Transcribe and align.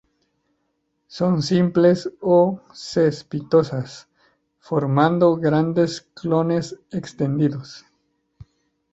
Son 1.15 1.35
simples 1.43 1.99
o 2.21 2.39
cespitosas, 2.73 4.07
formando 4.57 5.35
grandes 5.37 6.01
clones 6.19 6.75
extendidos. 6.89 7.85